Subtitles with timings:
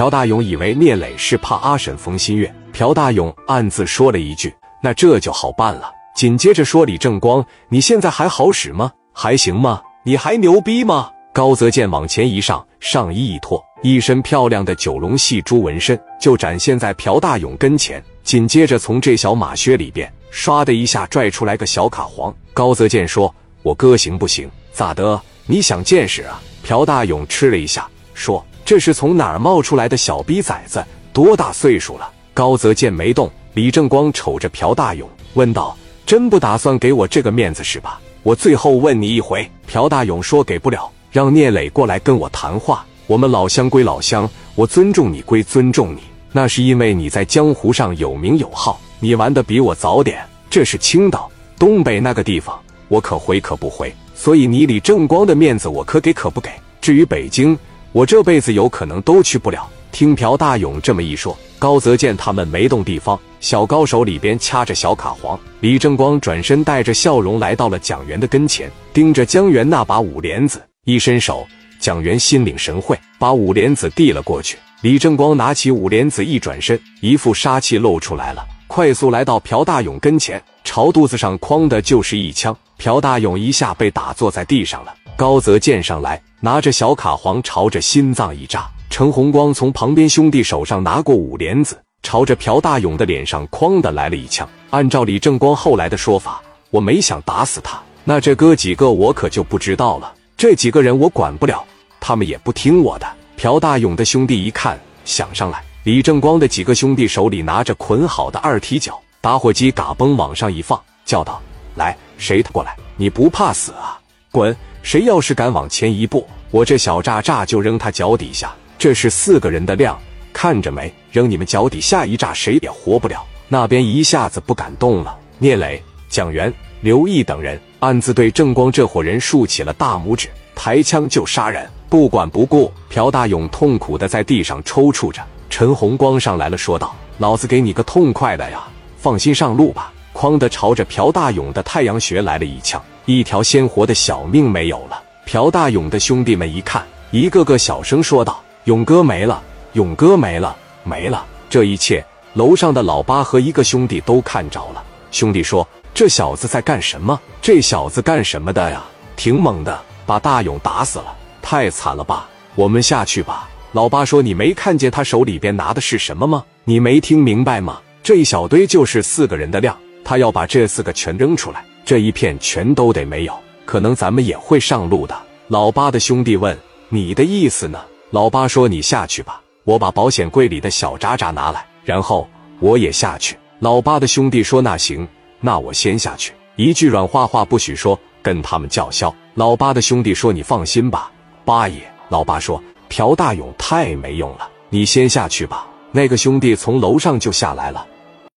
[0.00, 4.50] 朴大勇以为聂磊是怕阿婶冯新月，朴大勇暗自说了一句
[4.82, 8.90] ：“那这就好办了。”紧接着说：“李正光，你现在还好使吗？
[9.12, 9.82] 还行吗？
[10.02, 18.02] 你还牛逼吗？”高泽健往前一上，上衣一脱，一身漂亮的九龙戏珠纹身就展现在朴大勇跟前。
[18.22, 22.34] 紧接着从这小马靴里边唰的一下拽出来个小卡簧。
[22.54, 24.50] 高泽健说：“我哥行不行？
[24.72, 25.20] 咋的？
[25.44, 30.80] 你想见识啊？”朴大勇吃了一下，说：“这是从哪儿冒出来的小逼崽子？
[31.12, 33.28] 多大岁数了？”高泽健没动。
[33.52, 38.00] 李正光瞅着朴大勇问道：“真不打算给我这个面子是吧？
[38.22, 42.86] 我最后问你一回。”朴大勇说：“给不了。”让聂磊过来跟我谈话。
[43.08, 48.80] 我们老乡归老乡，我尊重你归尊重你，那是因为你在江湖上有名有号。
[49.00, 53.92] 你玩的比我早点，这是青岛、东北那个地方，我可回可不回。
[54.14, 56.48] 所以你李正光的面子我可给可不给。
[56.80, 57.58] 至于北京，
[57.92, 59.68] 我这辈子有可能都去不了。
[59.90, 65.38] 听朴大勇这么一说，高泽健他们没动地方，小高手里边掐着小卡簧。
[65.58, 70.62] 李正光转身带着笑容来到了蒋元的跟前，盯着江元那把五莲子。
[70.84, 71.44] 一伸手，
[71.80, 74.56] 蒋元心领神会，把五莲子递了过去。
[74.82, 82.56] 李正光拿起五莲子，一转身，一副杀气露出来了，快速来到朴大勇跟前，朝肚子上哐的就是一枪。
[82.76, 84.94] 朴大勇一下被打坐在地上了。
[85.16, 88.70] 高泽见上来，拿着小卡簧朝着心脏一扎。
[88.88, 94.48] 陈红光从旁边兄弟手上拿过五莲子，朝着朴大勇的脸上哐的来了一枪。
[94.70, 96.40] 按照李正光后来的说法，
[96.70, 100.14] 我没想打死他，那这哥几个我可就不知道了。
[100.36, 101.64] 这几个人我管不了，
[101.98, 103.06] 他们也不听我的。
[103.36, 105.60] 朴大勇的兄弟一看，想上来。
[105.82, 111.40] 李正光的几个兄弟手里拿着捆好的二踢脚，打火机嘎嘣往上一放，叫道
[111.74, 112.76] ：“来，谁他过来？
[112.96, 113.98] 你不怕死啊？
[114.30, 114.54] 滚！
[114.82, 118.54] 谁要是敢往前一步，我这小炸炸就扔他脚底下。
[118.78, 119.98] 这是四个人的量，
[120.34, 120.92] 看着没？
[121.10, 125.16] 扔你们脚底下一炸，谁也活不了。”那边一下子不敢动了。
[125.38, 126.52] 聂磊、蒋元。
[126.82, 132.70] 刘毅等人暗自对正光这伙人竖起了大拇指，抬枪就杀人，不管不顾。
[132.90, 135.22] 朴大勇痛苦的在地上抽搐着。
[135.50, 138.62] 陈红光上来了，说道：“老子给你个痛快的呀！
[138.96, 145.02] 放心上路吧！”哐的朝着朴大勇的太阳穴来了一枪，一条鲜活的小命没有了。
[145.26, 149.42] 朴大勇的兄弟们一看，一个个小声说道：“勇哥没了，
[149.74, 154.82] 勇哥没了，没了！”这一切，楼上的老八和一个兄弟都看着了。
[155.10, 155.66] 兄弟说。
[155.92, 157.20] 这小子在干什么？
[157.42, 158.82] 这小子干什么的呀？
[159.16, 161.12] 挺猛的，把大勇打死了，
[161.42, 162.28] 太惨了吧！
[162.54, 163.48] 我们下去吧。
[163.72, 166.44] 老八说：“你没看见他手里边拿的是什么吗？
[166.64, 167.80] 你没听明白吗？
[168.02, 173.38] 这一小堆就是四个人的量，他要把这四个全扔出来，这一片全都得没有。
[173.64, 175.16] 可能咱们也会上路的。”
[175.46, 176.56] 老八的兄弟问
[176.90, 185.06] ：“你的意思呢？”老八说：“你下去吧，我把保险柜里的小渣渣拿来，然后我也下去。”老八的兄弟说：“那行。”
[185.42, 189.14] 那我先下去，一句软话话不许说，跟他们叫嚣。
[189.34, 191.10] 老八的兄弟说：“你放心吧，
[191.44, 191.76] 八爷。”
[192.10, 197.86] 老八说：“朴大勇太没用了，你先下去吧。”那个兄弟从楼上就下来了，